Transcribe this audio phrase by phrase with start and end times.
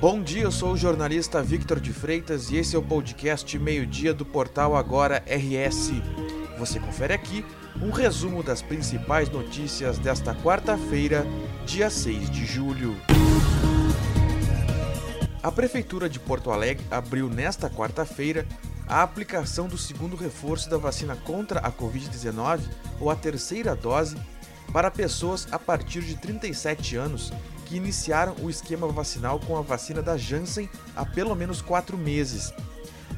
[0.00, 4.14] Bom dia, eu sou o jornalista Victor de Freitas e esse é o podcast Meio-Dia
[4.14, 5.90] do portal Agora RS.
[6.58, 7.44] Você confere aqui
[7.82, 11.26] um resumo das principais notícias desta quarta-feira,
[11.66, 12.96] dia 6 de julho.
[15.42, 18.46] A Prefeitura de Porto Alegre abriu nesta quarta-feira
[18.88, 22.62] a aplicação do segundo reforço da vacina contra a Covid-19,
[22.98, 24.16] ou a terceira dose,
[24.72, 27.30] para pessoas a partir de 37 anos
[27.70, 32.52] que iniciaram o esquema vacinal com a vacina da Janssen há pelo menos quatro meses.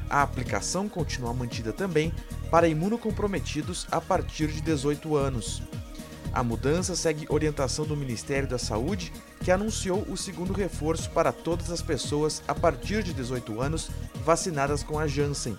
[0.07, 2.13] A aplicação continua mantida também
[2.51, 5.63] para imunocomprometidos a partir de 18 anos.
[6.31, 9.11] A mudança segue orientação do Ministério da Saúde,
[9.43, 13.89] que anunciou o segundo reforço para todas as pessoas a partir de 18 anos
[14.23, 15.57] vacinadas com a Janssen.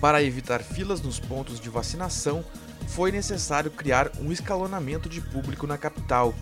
[0.00, 2.44] Para evitar filas nos pontos de vacinação,
[2.86, 6.32] foi necessário criar um escalonamento de público na capital.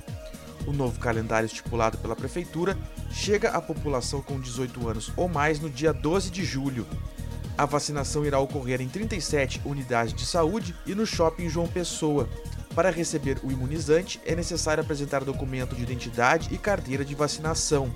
[0.67, 2.77] O novo calendário estipulado pela Prefeitura
[3.11, 6.87] chega à população com 18 anos ou mais no dia 12 de julho.
[7.57, 12.29] A vacinação irá ocorrer em 37 unidades de saúde e no shopping João Pessoa.
[12.75, 17.93] Para receber o imunizante, é necessário apresentar documento de identidade e carteira de vacinação.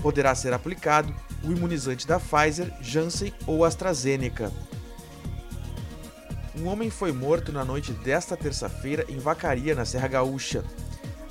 [0.00, 4.52] Poderá ser aplicado o imunizante da Pfizer, Janssen ou AstraZeneca.
[6.54, 10.62] Um homem foi morto na noite desta terça-feira em Vacaria, na Serra Gaúcha.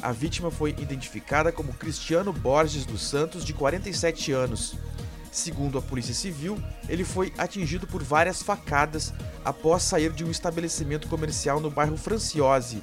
[0.01, 4.73] A vítima foi identificada como Cristiano Borges dos Santos, de 47 anos.
[5.31, 6.57] Segundo a Polícia Civil,
[6.89, 9.13] ele foi atingido por várias facadas
[9.45, 12.81] após sair de um estabelecimento comercial no bairro Franciose.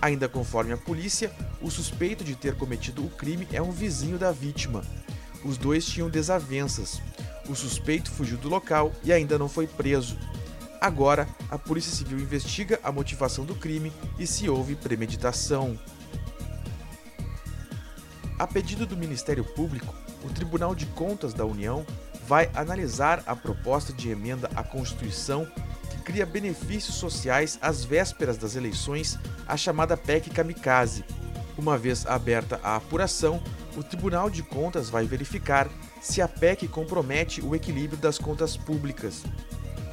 [0.00, 4.32] Ainda conforme a polícia, o suspeito de ter cometido o crime é um vizinho da
[4.32, 4.82] vítima.
[5.44, 7.00] Os dois tinham desavenças.
[7.48, 10.18] O suspeito fugiu do local e ainda não foi preso.
[10.80, 15.78] Agora, a Polícia Civil investiga a motivação do crime e se houve premeditação.
[18.38, 19.94] A pedido do Ministério Público,
[20.24, 21.84] o Tribunal de Contas da União
[22.26, 25.46] vai analisar a proposta de emenda à Constituição
[25.90, 31.04] que cria benefícios sociais às vésperas das eleições, a chamada PEC Kamikaze.
[31.56, 33.42] Uma vez aberta a apuração,
[33.76, 35.68] o Tribunal de Contas vai verificar
[36.00, 39.22] se a PEC compromete o equilíbrio das contas públicas.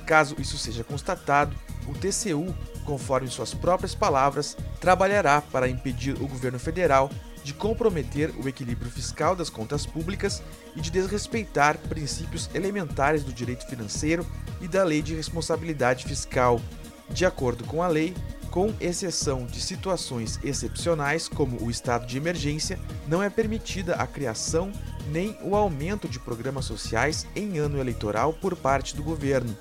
[0.06, 1.56] Caso isso seja constatado,
[1.88, 7.09] o TCU, conforme suas próprias palavras, trabalhará para impedir o governo federal
[7.44, 10.42] de comprometer o equilíbrio fiscal das contas públicas
[10.76, 14.26] e de desrespeitar princípios elementares do direito financeiro
[14.62, 16.62] e da lei de responsabilidade fiscal.
[17.10, 18.14] De acordo com a lei,
[18.52, 24.72] com exceção de situações excepcionais, como o estado de emergência, não é permitida a criação
[25.12, 29.56] nem o aumento de programas sociais em ano eleitoral por parte do governo.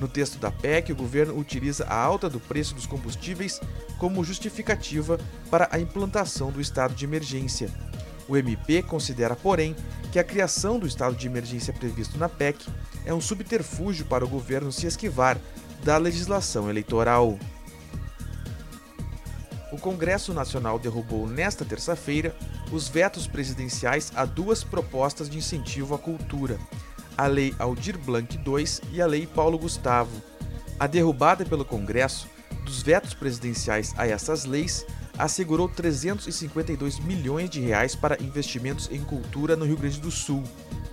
[0.00, 3.60] No texto da PEC, o governo utiliza a alta do preço dos combustíveis
[3.98, 5.18] como justificativa
[5.50, 7.70] para a implantação do estado de emergência.
[8.28, 9.74] O MP considera, porém,
[10.12, 12.66] que a criação do estado de emergência previsto na PEC
[13.04, 15.38] é um subterfúgio para o governo se esquivar
[15.82, 17.38] da legislação eleitoral.
[19.72, 22.34] O Congresso Nacional derrubou nesta terça-feira
[22.72, 26.58] os vetos presidenciais a duas propostas de incentivo à cultura,
[27.16, 30.22] a Lei Aldir Blanc II e a Lei Paulo Gustavo.
[30.78, 32.28] A derrubada pelo Congresso
[32.64, 34.84] dos vetos presidenciais a essas leis
[35.18, 40.42] assegurou 352 milhões de reais para investimentos em cultura no Rio Grande do Sul.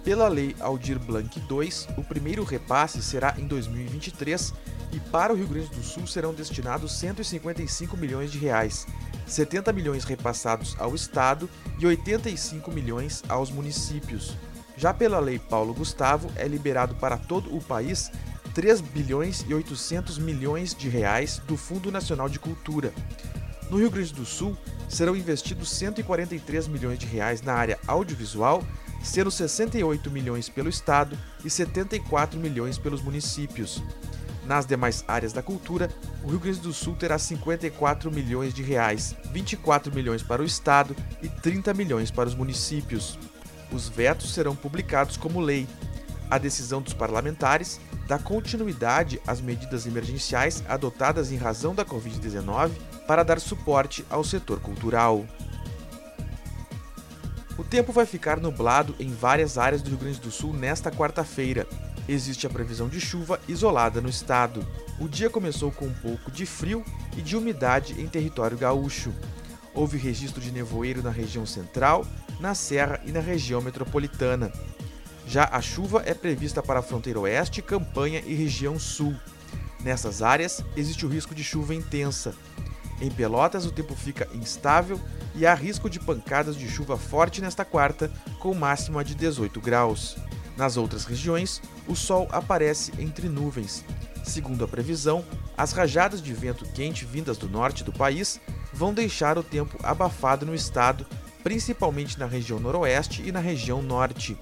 [0.03, 4.53] Pela Lei Aldir Blanc II, o primeiro repasse será em 2023
[4.91, 8.85] e para o Rio Grande do Sul serão destinados 155 milhões de reais,
[9.25, 14.35] 70 milhões repassados ao estado e 85 milhões aos municípios.
[14.75, 18.11] Já pela Lei Paulo Gustavo, é liberado para todo o país
[18.53, 22.94] 3 bilhões e 800 milhões de reais do Fundo Nacional de Cultura.
[23.69, 24.56] No Rio Grande do Sul,
[24.88, 28.63] serão investidos 143 milhões de reais na área audiovisual,
[29.03, 33.81] sendo 68 milhões pelo estado e 74 milhões pelos municípios.
[34.45, 35.89] Nas demais áreas da cultura,
[36.23, 40.95] o Rio Grande do Sul terá 54 milhões de reais, 24 milhões para o estado
[41.21, 43.18] e 30 milhões para os municípios.
[43.73, 45.67] Os vetos serão publicados como lei.
[46.29, 52.71] A decisão dos parlamentares dá continuidade às medidas emergenciais adotadas em razão da Covid-19
[53.07, 55.25] para dar suporte ao setor cultural.
[57.57, 61.67] O tempo vai ficar nublado em várias áreas do Rio Grande do Sul nesta quarta-feira.
[62.07, 64.65] Existe a previsão de chuva isolada no estado.
[64.99, 66.83] O dia começou com um pouco de frio
[67.17, 69.13] e de umidade em território gaúcho.
[69.73, 72.05] Houve registro de nevoeiro na região central,
[72.39, 74.51] na Serra e na região metropolitana.
[75.25, 79.15] Já a chuva é prevista para a fronteira oeste, campanha e região sul.
[79.79, 82.35] Nessas áreas, existe o risco de chuva intensa.
[83.01, 84.99] Em Pelotas, o tempo fica instável
[85.35, 90.15] e há risco de pancadas de chuva forte nesta quarta, com máxima de 18 graus.
[90.55, 93.83] Nas outras regiões, o sol aparece entre nuvens.
[94.23, 95.25] Segundo a previsão,
[95.57, 98.39] as rajadas de vento quente vindas do norte do país
[98.73, 101.05] vão deixar o tempo abafado no estado,
[101.43, 104.37] principalmente na região noroeste e na região norte.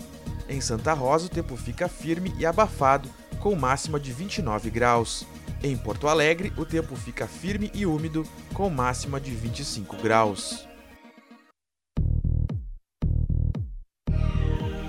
[0.47, 5.25] Em Santa Rosa, o tempo fica firme e abafado, com máxima de 29 graus.
[5.63, 10.65] Em Porto Alegre, o tempo fica firme e úmido, com máxima de 25 graus.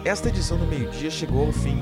[0.05, 1.79] Esta edição do meio-dia chegou ao fim.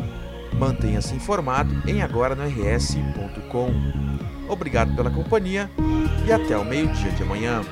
[0.58, 4.09] Mantenha-se informado em agora no rs.com.
[4.50, 5.70] Obrigado pela companhia
[6.26, 7.62] e até o meio-dia de amanhã.